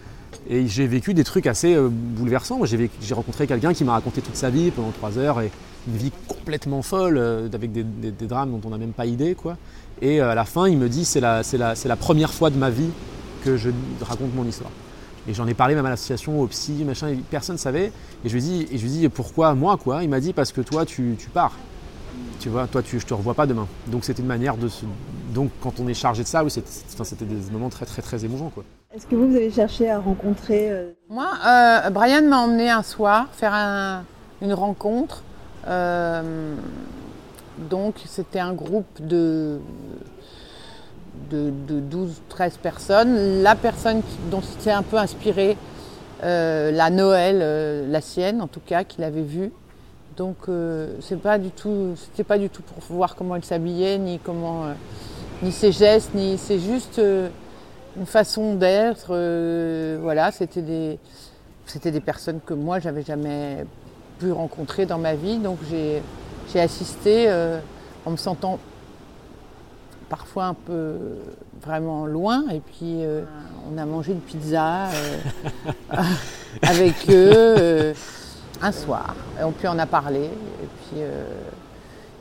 Et 0.49 0.67
j'ai 0.67 0.87
vécu 0.87 1.15
des 1.15 1.25
trucs 1.25 1.47
assez 1.47 1.75
euh, 1.75 1.89
bouleversants. 1.91 2.61
J'ai 2.65 3.15
rencontré 3.15 3.47
quelqu'un 3.47 3.73
qui 3.73 3.85
m'a 3.85 3.93
raconté 3.93 4.21
toute 4.23 4.37
sa 4.37 4.51
vie 4.51 4.71
pendant 4.71 4.91
trois 4.91 5.19
heures 5.19 5.41
et 5.41 5.51
une 5.89 5.97
vie 5.97 6.13
complètement 6.29 6.83
folle 6.83 7.19
euh, 7.19 7.49
avec 7.53 7.73
des, 7.73 7.83
drames 8.27 8.51
dont 8.51 8.61
on 8.69 8.71
n'a 8.71 8.79
même 8.79 8.93
pas 8.93 9.07
idée. 9.07 9.35
Quoi. 9.35 9.57
Et 10.01 10.21
euh, 10.21 10.31
à 10.31 10.35
la 10.35 10.45
fin, 10.45 10.69
il 10.69 10.79
me 10.79 10.89
dit 10.89 11.05
c'est 11.05 11.21
la, 11.21 11.97
première 11.99 12.33
fois 12.33 12.51
de 12.51 12.57
ma 12.57 12.71
vie 12.71 12.91
que 13.45 13.57
je 13.57 13.71
raconte 14.03 14.35
mon 14.35 14.45
histoire. 14.45 14.71
Et 15.29 15.35
j'en 15.35 15.47
ai 15.47 15.55
parlé 15.55 15.77
même 15.77 15.87
à 15.87 15.91
l'association, 15.91 16.41
au 16.41 16.47
psy, 16.49 16.85
machin, 16.85 17.09
et 17.09 17.17
personne 17.31 17.55
ne 17.55 17.61
savait. 17.61 17.93
Et 18.25 18.29
je 18.29 18.35
lui 18.35 18.43
dis, 18.43 18.67
et 18.73 18.79
je 18.79 18.83
lui 18.83 18.91
dis 18.91 19.09
pourquoi 19.09 19.55
moi 19.55 19.77
quoi? 19.77 20.03
Il 20.03 20.09
m'a 20.09 20.19
dit 20.19 20.33
parce 20.33 20.51
que 20.51 20.61
toi 20.61 20.85
tu, 20.85 21.17
pars. 21.33 21.53
Tu 22.41 22.49
vois, 22.49 22.67
toi 22.67 22.83
je 22.85 22.99
te 22.99 23.15
revois 23.15 23.35
pas 23.35 23.47
demain. 23.47 23.69
Donc 23.87 24.05
c'était 24.05 24.23
une 24.23 24.29
manière 24.29 24.57
de 24.57 24.67
se. 24.67 24.85
Donc 25.33 25.51
quand 25.61 25.79
on 25.79 25.87
est 25.87 25.95
chargé 25.95 26.25
de 26.25 26.29
ça, 26.29 26.43
oui, 26.43 26.51
c'était 26.51 27.25
des 27.25 27.53
moments 27.53 27.69
très 27.69 27.87
très 27.87 28.03
très 28.03 28.25
émouvants 28.25 28.51
quoi. 28.51 28.65
Est-ce 28.95 29.07
que 29.07 29.15
vous, 29.17 29.31
vous 29.31 29.37
avez 29.37 29.51
cherché 29.51 29.89
à 29.91 29.99
rencontrer 29.99 30.71
euh, 30.71 30.91
Moi, 31.09 31.27
euh, 31.47 31.91
Brian 31.91 32.23
m'a 32.29 32.39
emmené 32.41 32.71
un 32.71 32.83
soir 32.83 33.27
faire 33.33 33.55
un- 33.55 34.05
une 34.43 34.53
rencontre. 34.53 35.23
Euh, 35.67 36.55
donc, 37.71 37.95
c'était 38.07 38.41
un 38.41 38.53
groupe 38.53 38.85
de, 39.01 39.59
de, 41.31 41.51
de 41.69 41.81
12-13 41.81 42.59
personnes. 42.59 43.43
La 43.43 43.55
personne 43.55 44.03
dont 44.31 44.43
s'était 44.43 44.73
un 44.73 44.83
peu 44.83 44.99
inspirée, 44.99 45.57
euh, 46.23 46.71
la 46.71 46.91
Noël, 46.91 47.91
la 47.91 48.01
sienne 48.01 48.43
en 48.43 48.47
tout 48.47 48.61
cas, 48.65 48.85
qu'il 48.85 49.05
avait 49.05 49.23
vue. 49.23 49.53
Donc, 50.19 50.37
c'est 51.01 51.19
pas 51.21 51.39
du 51.39 51.51
tout, 51.51 51.95
c'était 51.97 52.25
pas 52.25 52.37
du 52.37 52.51
tout 52.51 52.61
pour 52.63 52.83
voir 52.95 53.15
comment 53.17 53.37
elle 53.37 53.45
s'habillait, 53.45 53.97
ni 53.97 54.19
comment, 54.19 54.65
ni 55.43 55.51
ses 55.53 55.73
gestes, 55.73 56.15
ni 56.15 56.37
c'est 56.37 56.59
juste. 56.59 57.01
Une 57.97 58.07
façon 58.07 58.55
d'être. 58.55 59.09
euh, 59.11 59.99
voilà, 60.01 60.31
c'était 60.33 60.63
des, 60.63 60.99
c'était 61.67 61.91
des 61.91 62.01
personnes 62.01 62.41
que 62.45 62.55
moi, 62.55 62.79
j'avais 62.81 63.03
jamais 63.03 63.65
pu 64.19 64.33
rencontrer 64.33 64.87
dans 64.87 64.99
ma 64.99 65.15
vie. 65.15 65.39
Donc 65.39 65.59
j'ai, 65.71 66.03
j'ai 66.53 66.61
assisté 66.61 67.27
euh, 67.29 67.59
en 68.07 68.13
me 68.13 68.17
sentant 68.17 68.59
parfois 70.09 70.47
un 70.47 70.55
peu 70.55 70.97
vraiment 71.61 72.07
loin. 72.07 72.45
Et 72.51 72.61
puis 72.61 73.05
euh, 73.05 73.23
on 73.73 73.79
a 73.79 73.85
mangé 73.85 74.13
une 74.13 74.21
pizza 74.21 74.87
euh, 74.89 75.19
avec 76.63 76.95
eux 77.09 77.33
euh, 77.59 77.95
un 78.63 78.73
soir. 78.73 79.15
Et 79.41 79.51
puis 79.53 79.69
on 79.69 79.79
a 79.79 79.87
parlé. 79.87 80.25
Et 80.25 80.69
puis. 80.89 80.97
euh, 80.99 81.25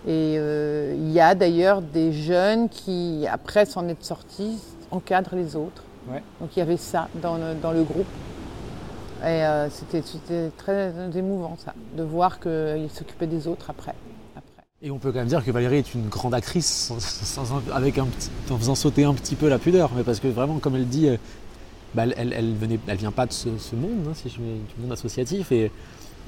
et 0.08 0.36
euh, 0.40 0.96
il 0.98 1.12
y 1.12 1.20
a 1.20 1.36
d'ailleurs 1.36 1.80
des 1.84 2.12
jeunes 2.12 2.70
qui, 2.70 3.28
après 3.32 3.66
s'en 3.68 3.88
être 3.88 4.04
sortis, 4.04 4.58
encadrent 4.92 5.36
les 5.36 5.56
autres. 5.56 5.84
Ouais. 6.12 6.22
Donc 6.40 6.56
il 6.56 6.60
y 6.60 6.62
avait 6.62 6.78
ça 6.78 7.08
dans 7.22 7.36
le, 7.38 7.56
dans 7.62 7.72
le 7.72 7.84
groupe. 7.84 8.08
Et 9.24 9.26
euh, 9.46 9.70
c'était, 9.70 10.02
c'était 10.04 10.50
très 10.58 10.92
émouvant 11.16 11.56
ça, 11.64 11.74
de 11.96 12.02
voir 12.02 12.40
qu'ils 12.40 12.90
s'occupaient 12.92 13.28
des 13.28 13.48
autres 13.48 13.70
après. 13.70 13.94
après. 14.36 14.64
Et 14.82 14.90
on 14.90 14.98
peut 14.98 15.12
quand 15.12 15.20
même 15.20 15.28
dire 15.28 15.46
que 15.46 15.52
Valérie 15.52 15.78
est 15.78 15.94
une 15.94 16.10
grande 16.10 16.34
actrice, 16.34 16.66
sans- 16.66 17.00
sans- 17.00 17.46
sans- 17.46 17.62
avec 17.72 18.00
un 18.00 18.06
petit, 18.06 18.32
en 18.50 18.58
faisant 18.58 18.74
sauter 18.74 19.04
un 19.04 19.14
petit 19.14 19.36
peu 19.36 19.48
la 19.48 19.60
pudeur. 19.60 19.92
Mais 19.96 20.02
parce 20.04 20.20
que 20.20 20.28
vraiment, 20.28 20.58
comme 20.58 20.76
elle 20.76 20.88
dit, 20.88 21.08
euh, 21.08 21.18
bah, 21.94 22.04
elle, 22.06 22.16
elle, 22.18 22.34
elle 22.34 22.56
venait, 22.56 22.80
elle 22.88 22.98
vient 22.98 23.12
pas 23.12 23.28
de 23.28 23.34
ce, 23.34 23.50
ce 23.60 23.76
monde, 23.76 24.08
hein, 24.10 24.14
si 24.16 24.30
je 24.30 24.40
mets 24.42 24.56
du 24.56 24.82
monde 24.82 24.92
associatif. 24.92 25.52
Et, 25.52 25.72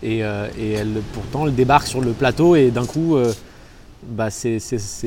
et, 0.03 0.23
euh, 0.23 0.47
et 0.55 0.73
elle, 0.73 1.01
pourtant, 1.13 1.47
elle 1.47 1.55
débarque 1.55 1.87
sur 1.87 1.99
le 1.99 2.11
plateau 2.11 2.55
et 2.55 2.69
d'un 2.69 2.85
coup, 2.85 3.15
euh, 3.15 3.33
bah, 4.09 4.29
c'est, 4.29 4.59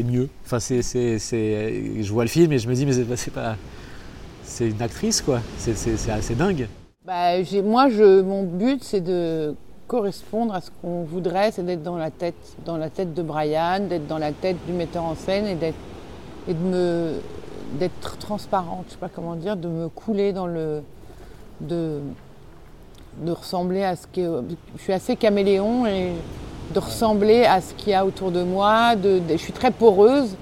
mieux. 0.04 0.28
Enfin, 0.44 0.58
je 0.58 2.12
vois 2.12 2.24
le 2.24 2.28
film 2.30 2.52
et 2.52 2.58
je 2.58 2.68
me 2.68 2.74
dis, 2.74 2.86
mais 2.86 2.92
c'est, 3.16 3.30
pas- 3.32 3.56
c'est 4.42 4.68
une 4.68 4.82
actrice, 4.82 5.20
quoi. 5.20 5.40
C'est, 5.58 6.10
assez 6.10 6.34
dingue. 6.34 6.68
Bah, 7.04 7.32
moi, 7.64 7.88
je, 7.88 8.22
mon 8.22 8.42
but, 8.42 8.82
c'est 8.82 9.00
de 9.00 9.54
correspondre 9.86 10.54
à 10.54 10.60
ce 10.60 10.70
qu'on 10.82 11.04
voudrait, 11.04 11.52
c'est 11.52 11.64
d'être 11.64 11.82
dans 11.82 11.96
la 11.96 12.10
tête, 12.10 12.34
dans 12.64 12.76
la 12.76 12.90
tête 12.90 13.14
de 13.14 13.22
Brian, 13.22 13.80
d'être 13.88 14.06
dans 14.06 14.18
la 14.18 14.32
tête 14.32 14.56
du 14.66 14.72
metteur 14.72 15.04
en 15.04 15.14
scène 15.14 15.46
et 15.46 15.54
d'être 15.54 15.76
et 16.48 16.54
de 16.54 16.58
me 16.58 17.12
d'être 17.78 18.16
transparente, 18.18 18.84
je 18.88 18.92
sais 18.92 18.98
pas 18.98 19.08
comment 19.08 19.34
dire, 19.34 19.56
de 19.56 19.68
me 19.68 19.88
couler 19.88 20.32
dans 20.32 20.46
le 20.46 20.82
de, 21.60 22.00
de 23.18 23.30
ressembler 23.32 23.82
à 23.82 23.96
ce 23.96 24.06
qui 24.06 24.20
est. 24.20 24.28
Je 24.76 24.82
suis 24.82 24.92
assez 24.92 25.16
caméléon 25.16 25.86
et 25.86 26.12
de 26.74 26.78
ressembler 26.78 27.44
à 27.44 27.60
ce 27.60 27.74
qu'il 27.74 27.90
y 27.90 27.94
a 27.94 28.04
autour 28.04 28.30
de 28.30 28.42
moi. 28.42 28.94
Je 29.02 29.36
suis 29.36 29.52
très 29.52 29.70
poreuse, 29.70 30.36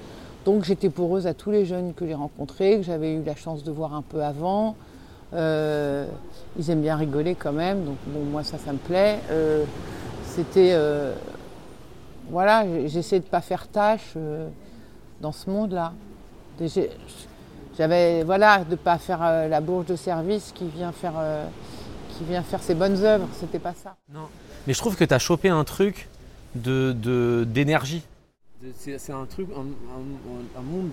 donc 0.45 0.63
j'étais 0.63 0.89
poreuse 0.89 1.27
à 1.27 1.33
tous 1.33 1.51
les 1.51 1.65
jeunes 1.65 1.93
que 1.93 2.05
j'ai 2.05 2.15
rencontrés, 2.15 2.77
que 2.77 2.83
j'avais 2.83 3.13
eu 3.13 3.23
la 3.23 3.35
chance 3.35 3.63
de 3.63 3.71
voir 3.71 3.93
un 3.93 4.01
peu 4.01 4.23
avant. 4.23 4.75
Euh, 5.33 6.05
ils 6.57 6.69
aiment 6.69 6.81
bien 6.81 6.95
rigoler 6.95 7.35
quand 7.35 7.51
même, 7.51 7.83
donc 7.83 7.97
bon, 8.07 8.23
moi 8.23 8.43
ça, 8.43 8.57
ça 8.57 8.71
me 8.71 8.77
plaît. 8.77 9.19
Euh, 9.31 9.65
C'était. 10.27 10.71
euh, 10.73 11.13
voilà, 12.29 12.65
j'essaie 12.87 13.19
de 13.19 13.25
pas 13.25 13.41
faire 13.41 13.67
tâche 13.67 14.13
euh, 14.17 14.47
dans 15.21 15.31
ce 15.31 15.49
monde-là. 15.49 15.93
J'avais, 17.77 18.23
voilà, 18.23 18.63
de 18.63 18.75
pas 18.75 18.97
faire 18.97 19.19
la 19.19 19.61
bourge 19.61 19.85
de 19.87 19.95
service 19.95 20.51
qui 20.55 20.65
vient 20.65 20.91
faire, 20.93 21.13
qui 22.17 22.23
vient 22.23 22.41
faire 22.41 22.63
ses 22.63 22.73
bonnes 22.73 23.03
œuvres. 23.03 23.27
C'était 23.33 23.59
pas 23.59 23.73
ça. 23.73 23.95
Mais 24.65 24.73
je 24.73 24.79
trouve 24.79 24.95
que 24.95 25.03
tu 25.03 25.13
as 25.13 25.19
chopé 25.19 25.49
un 25.49 25.63
truc 25.65 26.07
de, 26.55 26.93
de- 26.93 27.45
d'énergie. 27.47 28.03
C'est, 28.79 29.11
un 29.11 29.25
truc, 29.25 29.47
un, 29.55 29.59
un- 29.59 30.59
un 30.59 30.63
monde 30.63 30.89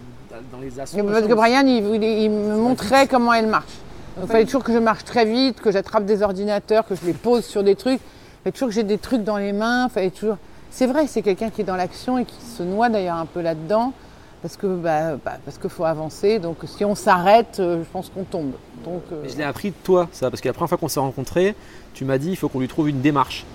dans 0.52 0.58
les 0.58 0.78
associations. 0.78 1.06
Parce 1.10 1.26
que 1.26 1.32
Brian, 1.32 1.66
il, 1.66 1.82
me 2.30 2.56
montrait 2.56 3.06
comment 3.08 3.32
elle 3.32 3.46
marche. 3.46 3.72
Il 4.20 4.28
fallait 4.28 4.44
toujours 4.44 4.62
que 4.64 4.72
je 4.74 4.78
marche 4.78 5.04
très 5.04 5.24
vite, 5.24 5.60
que 5.60 5.70
j'attrape 5.72 6.04
des 6.04 6.22
ordinateurs, 6.22 6.86
que 6.86 6.94
je 6.94 7.06
les 7.06 7.14
pose 7.14 7.44
sur 7.46 7.62
des 7.64 7.74
trucs. 7.76 7.98
Il 8.00 8.42
fallait 8.44 8.52
toujours 8.52 8.68
que 8.68 8.74
j'ai 8.74 8.82
des 8.82 8.98
trucs 8.98 9.24
dans 9.24 9.38
les 9.38 9.52
mains. 9.52 9.88
Fallait 9.88 10.10
toujours... 10.10 10.36
C'est 10.70 10.86
vrai, 10.86 11.06
c'est 11.06 11.22
quelqu'un 11.22 11.48
qui 11.48 11.62
est 11.62 11.64
dans 11.64 11.76
l'action 11.76 12.18
et 12.18 12.24
qui 12.26 12.40
se 12.44 12.62
noie 12.62 12.90
d'ailleurs 12.90 13.16
un 13.16 13.26
peu 13.26 13.40
là-dedans. 13.40 13.94
Parce 14.42 14.56
que 14.56 14.66
bah, 14.66 15.16
bah, 15.24 15.38
parce 15.44 15.56
qu'il 15.56 15.70
faut 15.70 15.84
avancer. 15.84 16.38
Donc 16.40 16.58
si 16.66 16.84
on 16.84 16.94
s'arrête, 16.94 17.56
euh, 17.60 17.78
je 17.84 17.88
pense 17.90 18.10
qu'on 18.10 18.24
tombe. 18.24 18.52
Donc, 18.84 19.02
euh, 19.12 19.20
Mais 19.22 19.28
je 19.30 19.36
l'ai 19.38 19.44
appris 19.44 19.70
de 19.70 19.76
toi, 19.84 20.08
ça, 20.12 20.28
parce 20.30 20.40
que 20.42 20.48
la 20.48 20.52
première 20.52 20.68
fois 20.68 20.78
qu'on 20.78 20.88
s'est 20.88 20.98
rencontrés, 21.00 21.54
tu 21.94 22.04
m'as 22.04 22.18
dit 22.18 22.30
il 22.30 22.36
faut 22.36 22.48
qu'on 22.50 22.60
lui 22.60 22.68
trouve 22.68 22.88
une 22.90 23.00
démarche. 23.00 23.46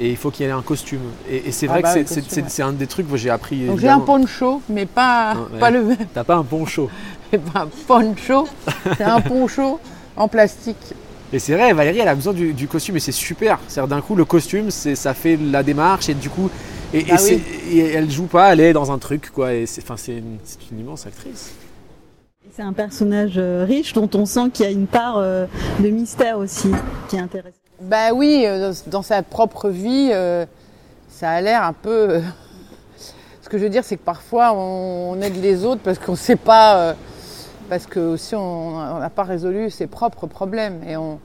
Et 0.00 0.10
il 0.10 0.16
faut 0.16 0.30
qu'il 0.30 0.44
y 0.44 0.48
ait 0.48 0.52
un 0.52 0.62
costume. 0.62 1.00
Et, 1.30 1.48
et 1.48 1.52
c'est 1.52 1.66
Ah 1.68 1.72
vrai 1.72 1.82
bah, 1.82 1.94
que 1.94 1.98
le 2.00 2.06
c'est, 2.06 2.14
c'est- 2.14 2.20
costume, 2.22 2.44
c'est- 2.48 2.50
c'est 2.56 2.62
un 2.62 2.72
des 2.72 2.86
trucs 2.86 3.08
que 3.10 3.16
j'ai 3.16 3.30
appris. 3.30 3.66
donc 3.66 3.78
j'ai 3.78 3.88
un 3.88 4.00
poncho, 4.00 4.60
mais 4.68 4.86
pas, 4.86 5.34
ouais. 5.52 5.58
pas 5.60 5.70
le 5.70 5.84
T'as 6.12 6.24
pas 6.24 6.34
un 6.36 6.42
poncho. 6.44 6.90
pas 7.52 7.60
un 7.62 7.68
poncho, 7.86 8.48
c'est 8.96 9.04
un 9.04 9.20
poncho 9.20 9.78
en 10.16 10.26
plastique. 10.28 10.94
Et 11.32 11.38
c'est 11.38 11.54
vrai, 11.54 11.72
Valérie, 11.72 11.98
elle 12.00 12.08
a 12.08 12.14
besoin 12.14 12.32
du, 12.32 12.52
du 12.52 12.68
costume 12.68 12.96
et 12.96 13.00
c'est 13.00 13.10
super. 13.12 13.58
C'est-à-dire 13.66 13.88
d'un 13.96 14.00
coup, 14.02 14.14
le 14.14 14.24
costume, 14.24 14.70
c'est, 14.70 14.94
ça 14.94 15.14
fait 15.14 15.36
la 15.36 15.62
démarche 15.64 16.08
et 16.08 16.14
du 16.14 16.28
coup, 16.30 16.48
et, 16.92 17.00
et 17.00 17.04
Bah 17.04 17.18
c'est- 17.18 17.34
oui. 17.34 17.42
et 17.78 17.92
elle 17.92 18.10
joue 18.10 18.26
pas, 18.26 18.52
elle 18.52 18.60
est 18.60 18.72
dans 18.72 18.92
un 18.92 18.98
truc 18.98 19.30
quoi. 19.32 19.54
Et 19.54 19.66
c'est, 19.66 19.82
enfin, 19.82 19.96
c'est, 19.96 20.18
une, 20.18 20.38
c'est 20.44 20.58
une 20.70 20.80
immense 20.80 21.06
actrice. 21.06 21.52
C'est 22.54 22.62
un 22.62 22.72
personnage 22.72 23.32
euh, 23.36 23.64
riche 23.66 23.94
dont 23.94 24.08
on 24.14 24.26
sent 24.26 24.50
qu'il 24.52 24.64
y 24.64 24.68
a 24.68 24.70
une 24.70 24.86
part 24.86 25.16
euh, 25.18 25.46
de 25.80 25.88
mystère 25.88 26.38
aussi 26.38 26.70
qui 27.08 27.16
est 27.16 27.20
intéressante. 27.20 27.58
Bah 27.80 28.12
oui, 28.12 28.44
euh, 28.46 28.72
dans, 28.86 29.02
sa 29.02 29.22
propre 29.22 29.68
vie, 29.68 30.10
euh, 30.12 30.46
ça 31.08 31.30
a 31.30 31.40
l'air 31.40 31.64
un 31.64 31.72
peu. 31.72 32.08
euh, 32.10 32.20
Ce 33.42 33.48
que 33.48 33.58
je 33.58 33.64
veux 33.64 33.70
dire, 33.70 33.84
c'est 33.84 33.96
que 33.96 34.04
parfois 34.04 34.52
on, 34.54 35.20
aide 35.20 35.36
les 35.42 35.64
autres 35.64 35.82
parce 35.82 35.98
qu'on 35.98 36.12
ne 36.12 36.16
sait 36.16 36.36
pas, 36.36 36.94
parce 37.68 37.86
que 37.86 38.00
aussi 38.00 38.34
on 38.34 38.98
n'a 38.98 39.10
pas 39.10 39.22
résolu 39.24 39.70
ses 39.70 39.86
propres 39.86 40.26
problèmes. 40.26 40.82
Et 40.88 40.96
on, 40.96 41.20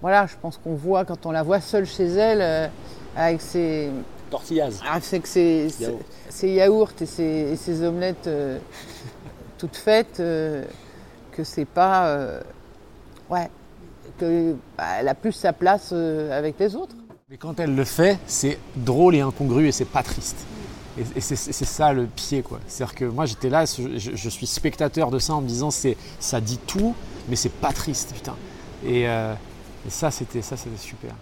voilà, 0.00 0.26
je 0.26 0.34
pense 0.40 0.56
qu'on 0.56 0.74
voit 0.74 1.04
quand 1.04 1.26
on 1.26 1.32
la 1.32 1.42
voit 1.42 1.60
seule 1.60 1.84
chez 1.84 2.06
elle 2.06 2.70
avec 3.16 3.40
ses, 3.40 3.90
Tortillaz. 4.30 4.80
avec 4.90 5.26
ses, 5.26 5.68
ses- 5.68 5.84
Yaourt. 5.84 6.02
ses 6.28 6.48
yaourts 6.50 6.92
et 7.00 7.06
ses, 7.06 7.22
et 7.52 7.56
ses 7.56 7.82
omelettes 7.84 8.26
euh, 8.26 8.58
toutes 9.58 9.76
faites, 9.76 10.18
euh, 10.20 10.64
que 11.32 11.44
c'est 11.44 11.64
pas, 11.64 12.06
euh, 12.06 12.40
ouais, 13.30 13.48
que 14.18 14.56
bah, 14.76 14.84
a 15.06 15.14
plus 15.14 15.32
sa 15.32 15.52
place 15.52 15.90
euh, 15.92 16.36
avec 16.36 16.58
les 16.58 16.74
autres. 16.74 16.96
Mais 17.30 17.36
quand 17.36 17.58
elle 17.58 17.74
le 17.74 17.84
fait, 17.84 18.18
c'est 18.26 18.58
drôle 18.76 19.14
et 19.14 19.20
incongru 19.20 19.68
et 19.68 19.72
c'est 19.72 19.84
pas 19.84 20.02
triste. 20.02 20.36
Et, 21.16 21.20
c'est, 21.20 21.36
ça 21.36 21.92
le 21.92 22.06
pied, 22.06 22.42
quoi. 22.42 22.60
C'est-à-dire 22.68 22.94
que 22.94 23.04
moi 23.04 23.26
j'étais 23.26 23.50
là, 23.50 23.64
je 23.64 24.28
suis 24.28 24.46
spectateur 24.46 25.10
de 25.10 25.18
ça 25.18 25.34
en 25.34 25.40
me 25.40 25.48
disant 25.48 25.72
c'est, 25.72 25.96
ça 26.20 26.40
dit 26.40 26.58
tout, 26.58 26.94
mais 27.28 27.34
c'est 27.34 27.52
pas 27.52 27.72
triste, 27.72 28.12
putain. 28.14 28.36
Et, 28.86 29.08
euh, 29.08 29.34
et 29.86 29.90
ça, 29.90 30.10
c'était, 30.10 30.42
ça, 30.42 30.56
c'était 30.56 30.76
super. 30.76 31.14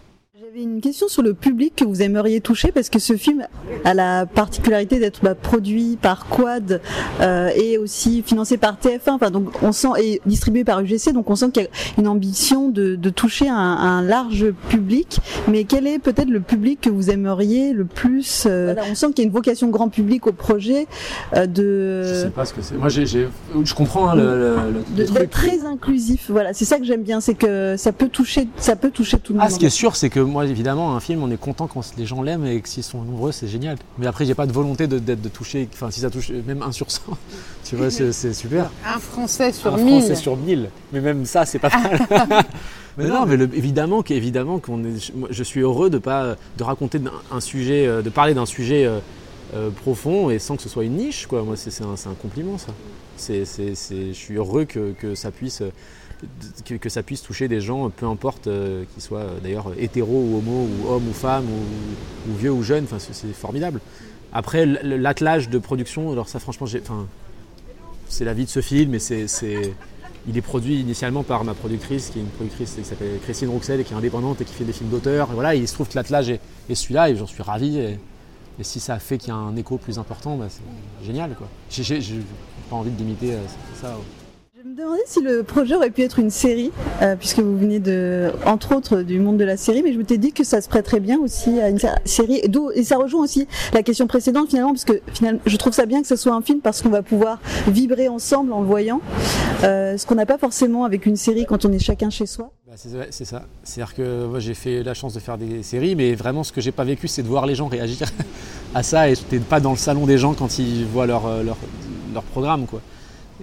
J'avais 0.55 0.65
une 0.65 0.81
question 0.83 1.09
sur 1.09 1.23
le 1.23 1.33
public 1.33 1.77
que 1.77 1.85
vous 1.85 2.03
aimeriez 2.03 2.43
toucher 2.43 2.73
parce 2.73 2.91
que 2.91 2.99
ce 2.99 3.17
film 3.17 3.47
a 3.87 3.95
la 3.95 4.27
particularité 4.27 4.99
d'être 4.99 5.21
bah, 5.23 5.35
produit 5.35 5.97
par 6.01 6.27
Quad 6.27 6.83
euh, 7.21 7.49
et 7.57 7.79
aussi 7.79 8.23
financé 8.27 8.59
par 8.59 8.75
TF1. 8.77 9.13
Enfin, 9.13 9.31
donc 9.31 9.51
on 9.63 9.73
sent 9.73 9.89
et 10.03 10.21
distribué 10.27 10.65
par 10.65 10.81
UGC. 10.81 11.13
Donc 11.15 11.31
on 11.31 11.37
sent 11.37 11.53
qu'il 11.53 11.63
y 11.63 11.67
a 11.67 11.69
une 11.97 12.09
ambition 12.09 12.69
de, 12.69 12.97
de 12.97 13.11
toucher 13.11 13.49
un, 13.49 13.55
un 13.57 14.03
large 14.03 14.51
public. 14.69 15.21
Mais 15.49 15.65
quel 15.65 15.87
est 15.87 15.99
peut-être 15.99 16.29
le 16.29 16.41
public 16.41 16.81
que 16.83 16.91
vous 16.91 17.09
aimeriez 17.11 17.73
le 17.73 17.87
plus 17.87 18.45
euh, 18.47 18.73
voilà, 18.75 18.83
On 18.91 18.95
sent 18.95 19.07
qu'il 19.15 19.19
y 19.21 19.23
a 19.23 19.29
une 19.29 19.33
vocation 19.35 19.69
grand 19.69 19.89
public 19.89 20.27
au 20.27 20.33
projet 20.33 20.87
euh, 21.35 21.47
Je 21.47 22.15
sais 22.15 22.25
de 22.27 22.31
pas 22.31 22.45
ce 22.45 22.53
que 22.53 22.61
c'est. 22.61 22.75
Moi, 22.77 22.91
j'ai, 22.91 23.07
j'ai- 23.07 23.29
je 23.65 23.75
comprends 23.75 24.11
hein, 24.11 24.17
le, 24.17 24.23
le- 24.23 24.57
le- 24.57 24.97
de- 24.97 25.01
le 25.03 25.05
truc. 25.07 25.19
d'être 25.19 25.31
très 25.31 25.65
inclusif. 25.65 26.27
Voilà, 26.29 26.53
c'est 26.53 26.67
ça 26.67 26.79
que 26.79 26.85
j'aime 26.85 27.05
bien, 27.05 27.21
c'est 27.23 27.35
que 27.35 27.77
ça 27.79 27.93
peut 27.93 28.09
toucher, 28.09 28.49
ça 28.59 28.77
peut 28.77 28.91
toucher 28.91 29.19
tout 29.19 29.33
le 29.33 29.39
Ah, 29.41 29.45
monde. 29.45 29.53
ce 29.53 29.59
qui 29.59 29.65
est 29.67 29.71
sûr, 29.71 29.97
c'est 29.97 30.11
que 30.11 30.21
moi, 30.21 30.42
évidemment, 30.47 30.95
un 30.97 31.01
film, 31.01 31.23
on 31.23 31.31
est 31.31 31.37
content 31.41 31.67
quand 31.67 31.83
les 31.97 32.07
gens 32.07 32.23
l'aiment 32.23 32.47
et 32.47 32.61
que 32.61 32.69
s'ils 32.69 32.83
sont 32.83 33.03
nombreux, 33.03 33.33
c'est 33.33 33.49
génial. 33.49 33.77
Mais 33.99 34.07
après, 34.07 34.25
j'ai 34.25 34.35
pas 34.35 34.47
de 34.47 34.53
volonté 34.53 34.87
de, 34.87 34.99
d'être- 34.99 35.21
de 35.23 35.29
toucher. 35.29 35.69
Enfin, 35.73 35.91
si 35.91 36.01
ça 36.01 36.11
touche 36.11 36.31
même 36.31 36.63
un 36.63 36.73
sur 36.73 36.91
100, 36.91 37.03
tu 37.65 37.77
vois, 37.77 37.91
c'est, 37.91 38.13
super. 38.35 38.71
Un 38.87 38.99
Français 38.99 39.53
sur 39.53 39.75
un 39.75 39.79
mille. 39.79 39.99
Français 40.01 40.15
sur 40.15 40.37
1000. 40.37 40.71
Mais 40.93 41.01
même 41.01 41.25
ça, 41.27 41.45
c'est 41.47 41.59
pas 41.59 41.69
mal. 41.71 42.45
mais 42.99 43.07
non, 43.07 43.27
mais 43.27 43.37
le- 43.37 43.51
évidemment, 43.57 44.03
qu'évidemment 44.03 44.59
qu'on 44.59 44.85
est, 44.85 44.99
je, 45.07 45.13
moi, 45.13 45.29
je 45.31 45.43
suis 45.43 45.61
heureux 45.61 45.91
de 45.91 45.99
pas 45.99 46.37
de 46.59 46.63
raconter 46.65 46.99
un, 47.33 47.37
un 47.37 47.41
sujet, 47.41 47.87
euh, 47.87 48.03
de 48.03 48.11
parler 48.11 48.35
d'un 48.35 48.47
sujet 48.47 48.85
euh, 48.85 48.99
euh, 49.55 49.71
profond 49.71 50.31
et 50.31 50.39
sans 50.39 50.57
que 50.57 50.63
ce 50.63 50.69
soit 50.69 50.85
une 50.85 50.97
niche, 50.97 51.27
quoi. 51.27 51.43
Moi, 51.43 51.57
c'est, 51.57 51.83
un, 51.83 51.93
un 51.93 52.15
compliment, 52.15 52.59
ça. 52.59 52.73
C'est- 53.17 53.45
je 53.45 54.13
suis 54.13 54.35
heureux 54.37 54.65
que, 54.65 54.93
que 54.93 55.15
ça 55.15 55.31
puisse. 55.31 55.63
Que, 56.65 56.89
ça 56.89 57.03
puisse 57.03 57.23
toucher 57.23 57.49
des 57.49 57.61
gens, 57.61 57.91
peu 57.91 58.07
importe 58.07 58.47
euh, 58.47 58.85
qu'ils 58.93 59.03
soient 59.03 59.19
euh, 59.19 59.41
d'ailleurs 59.43 59.73
hétéros 59.79 60.25
ou 60.25 60.39
homo 60.39 60.69
ou 60.69 60.89
hommes 60.89 61.09
ou 61.09 61.13
femmes 61.13 61.47
ou, 61.47 62.35
vieux 62.35 62.53
ou 62.53 62.63
jeunes, 62.63 62.87
c'est, 62.99 63.33
formidable. 63.33 63.81
Après, 64.33 64.65
l'attelage 64.65 65.51
de 65.51 65.59
production, 65.59 66.13
alors 66.13 66.29
ça 66.29 66.39
franchement, 66.39 66.67
c'est 68.09 68.25
la 68.25 68.35
vie 68.35 68.45
de 68.45 68.51
ce 68.51 68.61
film 68.61 68.95
et 68.95 68.99
c'est, 68.99 69.27
il 70.29 70.39
est 70.39 70.43
produit 70.43 70.81
initialement 70.81 71.25
par 71.25 71.45
ma 71.45 71.55
productrice, 71.55 72.11
qui 72.11 72.19
est 72.19 72.23
une 72.23 72.29
productrice 72.29 72.75
qui 72.75 72.85
s'appelle 72.85 73.19
Christine 73.23 73.49
Rouxel 73.49 73.81
et 73.81 73.85
qui 73.85 73.93
est 73.93 73.97
indépendante 73.97 74.41
et 74.41 74.45
qui 74.45 74.55
fait 74.55 74.65
des 74.65 74.73
films 74.73 74.91
d'auteur. 74.91 75.29
Voilà, 75.33 75.55
il 75.55 75.67
se 75.67 75.75
trouve 75.75 75.89
que 75.89 75.97
l'attelage 75.97 76.31
est, 76.31 76.41
celui-là 76.75 77.11
et 77.11 77.17
j'en 77.17 77.27
suis 77.27 77.43
ravi. 77.43 77.79
Et, 77.79 77.99
si 78.61 78.79
ça 78.79 79.01
fait 79.01 79.19
qu'il 79.19 79.31
y 79.31 79.33
a 79.33 79.37
un 79.37 79.57
écho 79.57 79.77
plus 79.77 79.99
important, 79.99 80.37
bah, 80.37 80.47
c'est 80.49 81.05
génial. 81.05 81.35
Quoi. 81.35 81.49
J'ai, 81.69 82.01
pas 82.71 82.77
envie 82.77 82.93
de 82.93 82.99
limiter 82.99 83.35
euh, 83.35 83.41
ça. 83.81 83.97
Je 84.63 84.69
me 84.69 84.77
demandais 84.77 85.01
si 85.07 85.21
le 85.21 85.43
projet 85.43 85.75
aurait 85.75 85.91
pu 85.91 86.03
être 86.03 86.21
une 86.21 86.31
série, 86.31 86.71
euh, 87.01 87.17
puisque 87.17 87.41
vous 87.41 87.59
venez 87.59 87.81
de, 87.81 88.31
entre 88.47 88.77
autres, 88.77 89.03
du 89.03 89.19
monde 89.19 89.37
de 89.37 89.43
la 89.45 89.57
série, 89.57 89.83
mais 89.83 89.93
je 89.93 89.99
m'étais 89.99 90.19
dit 90.19 90.33
que 90.33 90.45
ça 90.45 90.61
se 90.61 90.69
prêterait 90.69 91.01
bien 91.01 91.19
aussi 91.19 91.59
à 91.61 91.69
une 91.69 91.81
sé- 91.81 91.89
série. 92.05 92.41
Et 92.77 92.85
ça 92.85 92.97
rejoint 92.97 93.25
aussi 93.25 93.49
la 93.73 93.83
question 93.83 94.07
précédente 94.07 94.51
finalement, 94.51 94.71
parce 94.73 94.85
que 94.85 95.01
finalement, 95.15 95.41
je 95.47 95.57
trouve 95.57 95.73
ça 95.73 95.85
bien 95.85 96.01
que 96.01 96.07
ce 96.07 96.15
soit 96.15 96.33
un 96.33 96.43
film 96.43 96.61
parce 96.61 96.81
qu'on 96.81 96.91
va 96.91 97.03
pouvoir 97.03 97.41
vibrer 97.67 98.09
ensemble 98.09 98.53
en 98.53 98.61
le 98.61 98.67
voyant, 98.67 99.01
euh, 99.65 99.97
ce 99.97 100.07
qu'on 100.07 100.15
n'a 100.15 100.27
pas 100.27 100.39
forcément 100.39 100.85
avec 100.85 101.07
une 101.07 101.17
série 101.17 101.45
quand 101.45 101.65
on 101.65 101.73
est 101.73 101.81
chacun 101.81 102.11
chez 102.11 102.27
soi. 102.27 102.53
Bah, 102.69 102.75
c'est, 102.77 103.25
ça. 103.25 103.43
C'est-à-dire 103.65 103.95
que 103.97 104.27
moi, 104.27 104.39
j'ai 104.39 104.55
fait 104.55 104.85
la 104.85 104.95
chance 104.95 105.13
de 105.15 105.19
faire 105.19 105.39
des 105.39 105.65
séries, 105.65 105.97
mais 105.97 106.15
vraiment 106.15 106.45
ce 106.45 106.53
que 106.53 106.61
j'ai 106.61 106.73
pas 106.73 106.85
vécu, 106.85 107.09
c'est 107.09 107.23
de 107.23 107.29
voir 107.29 107.47
les 107.47 107.57
gens 107.57 107.67
réagir 107.67 108.07
à 108.77 108.85
ça 108.85 109.09
et 109.11 109.17
j'étais 109.17 109.39
pas 109.41 109.59
dans 109.59 109.73
le 109.73 109.77
salon 109.77 110.07
des 110.07 110.19
gens 110.19 110.35
quand 110.35 110.61
ils 110.61 110.85
voient 110.85 111.07
leur, 111.07 111.27
euh, 111.27 111.43
leur, 111.43 111.57
leur 112.15 112.23
programme. 112.23 112.67
Quoi. 112.67 112.81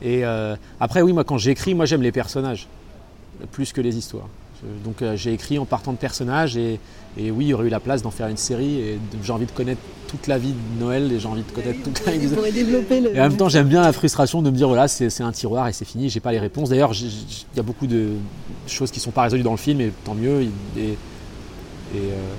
Et 0.01 0.25
euh, 0.25 0.55
après, 0.79 1.01
oui, 1.01 1.13
moi 1.13 1.23
quand 1.23 1.37
j'écris, 1.37 1.73
moi 1.75 1.85
j'aime 1.85 2.01
les 2.01 2.11
personnages 2.11 2.67
plus 3.51 3.73
que 3.73 3.81
les 3.81 3.97
histoires. 3.97 4.27
Je- 4.61 4.83
donc 4.83 5.01
euh, 5.01 5.15
j'ai 5.15 5.31
écrit 5.33 5.57
en 5.59 5.65
partant 5.65 5.91
de 5.93 5.97
personnages 5.97 6.57
et, 6.57 6.79
et 7.17 7.31
oui, 7.31 7.45
il 7.45 7.47
y 7.49 7.53
aurait 7.53 7.67
eu 7.67 7.69
la 7.69 7.79
place 7.79 8.01
d'en 8.01 8.11
faire 8.11 8.27
une 8.27 8.37
série 8.37 8.75
et 8.79 8.93
de- 8.95 9.23
j'ai 9.23 9.31
envie 9.31 9.45
de 9.45 9.51
connaître 9.51 9.81
toute 10.07 10.27
la 10.27 10.37
vie 10.37 10.53
de 10.53 10.79
Noël 10.83 11.11
et 11.11 11.19
j'ai 11.19 11.27
envie 11.27 11.43
de 11.43 11.51
connaître 11.51 11.83
toute 11.83 12.05
la 12.05 12.13
vie 12.13 12.27
pourrez 12.35 12.51
développer 12.51 12.99
le. 12.99 13.15
et 13.15 13.19
en 13.19 13.23
même 13.29 13.37
temps, 13.37 13.47
j'aime 13.49 13.67
bien 13.67 13.81
la 13.81 13.93
frustration 13.93 14.41
de 14.41 14.49
me 14.49 14.55
dire 14.55 14.67
voilà, 14.67 14.87
c'est 14.87 15.21
un 15.21 15.31
tiroir 15.31 15.67
et 15.67 15.73
c'est 15.73 15.85
fini, 15.85 16.09
j'ai 16.09 16.19
pas 16.19 16.31
les 16.31 16.39
réponses. 16.39 16.69
D'ailleurs, 16.69 16.91
il 16.93 17.07
y 17.55 17.59
a 17.59 17.63
beaucoup 17.63 17.87
de 17.87 18.09
choses 18.67 18.91
qui 18.91 18.99
sont 18.99 19.11
pas 19.11 19.21
résolues 19.23 19.43
dans 19.43 19.51
le 19.51 19.57
film 19.57 19.81
et 19.81 19.91
tant 20.03 20.15
mieux. 20.15 20.41
Et, 20.77 20.81
et, 20.81 20.95
euh, 21.95 22.33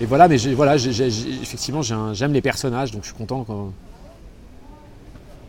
et 0.00 0.06
voilà, 0.06 0.28
mais 0.28 0.36
voilà, 0.54 0.76
effectivement, 0.76 1.82
j'aime 1.82 2.32
les 2.32 2.42
personnages, 2.42 2.90
donc 2.92 3.02
je 3.02 3.08
suis 3.08 3.16
content 3.16 3.44
quand. 3.44 3.72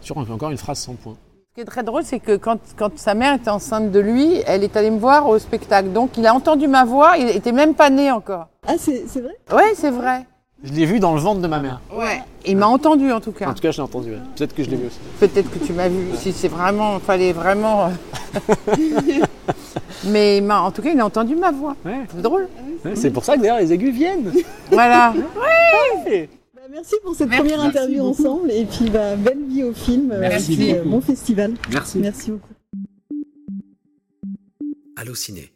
Sur 0.06 0.18
encore 0.20 0.52
une 0.52 0.58
phrase 0.58 0.78
sans 0.80 0.94
point. 0.94 1.16
Ce 1.50 1.56
qui 1.56 1.62
est 1.62 1.66
très 1.66 1.82
drôle, 1.84 2.04
c'est 2.04 2.20
que 2.20 2.36
quand, 2.38 2.60
quand 2.78 2.96
sa 3.00 3.16
mère 3.16 3.34
était 3.34 3.50
enceinte 3.50 3.92
de 3.92 4.00
lui, 4.00 4.36
elle 4.46 4.64
est 4.64 4.78
allée 4.78 4.92
me 4.92 5.00
voir 5.00 5.28
au 5.28 5.40
spectacle. 5.40 5.90
Donc 5.94 6.12
il 6.18 6.28
a 6.28 6.36
entendu 6.36 6.68
ma 6.68 6.86
voix, 6.86 7.18
il 7.18 7.28
était 7.30 7.52
même 7.52 7.74
pas 7.74 7.90
né 7.90 8.12
encore. 8.12 8.48
Ah, 8.68 8.74
c'est 8.78 9.04
vrai? 9.20 9.36
Ouais, 9.52 9.74
c'est 9.76 9.90
vrai. 9.90 10.26
Je 10.64 10.72
l'ai 10.74 10.86
vu 10.86 11.00
dans 11.00 11.14
le 11.16 11.20
ventre 11.20 11.42
de 11.42 11.48
ma 11.48 11.60
mère. 11.60 11.82
Ouais. 11.92 12.22
Il 12.46 12.58
m'a 12.58 12.68
entendu 12.68 13.12
en 13.12 13.20
tout 13.20 13.32
En 13.32 13.34
cas. 13.34 13.54
tout 13.54 13.62
cas, 13.62 13.72
je 13.72 13.78
l'ai 13.78 13.84
entendu. 13.84 14.12
ouais. 14.12 14.20
Peut-être 14.36 14.54
que 14.54 14.64
je 14.64 14.70
l'ai 14.70 14.78
vu 14.78 14.88
aussi. 14.88 15.00
Peut-être 15.20 15.50
que 15.52 15.58
tu 15.66 15.74
m'as 15.74 15.88
vu. 15.90 16.08
Si 16.16 16.32
c'est 16.34 16.48
vraiment, 16.48 17.00
fallait 17.00 17.34
vraiment. 17.34 17.88
euh, 17.88 18.76
Mais 20.06 20.42
en 20.52 20.72
tout 20.72 20.82
cas, 20.84 20.90
il 20.92 21.00
a 21.00 21.06
entendu 21.06 21.36
ma 21.36 21.52
voix. 21.52 21.76
Ouais. 21.86 22.02
C'est 22.14 22.22
drôle. 22.22 22.48
Ouais, 22.84 22.96
C'est 22.96 23.10
pour 23.12 23.24
ça 23.26 23.36
que 23.36 23.42
d'ailleurs 23.42 23.58
les 23.60 23.74
aigus 23.74 23.94
viennent. 23.94 24.32
Voilà. 24.72 25.14
Bah, 25.36 26.12
merci 26.72 26.96
pour 27.04 27.16
cette 27.16 27.30
Merci. 27.30 27.42
première 27.44 27.64
Merci 27.64 27.78
interview 27.78 28.04
beaucoup. 28.04 28.22
ensemble 28.22 28.52
et 28.52 28.66
puis 28.66 28.90
bah, 28.90 29.16
belle 29.16 29.44
vie 29.48 29.64
au 29.64 29.74
film. 29.74 30.12
euh, 30.12 30.20
Merci 30.20 30.54
et 30.54 30.56
puis, 30.58 30.74
euh, 30.76 30.84
bon 30.84 31.02
festival. 31.02 31.54
Merci. 31.72 32.00
Merci 32.00 32.32
beaucoup. 32.32 32.54
Allociné, 34.96 35.52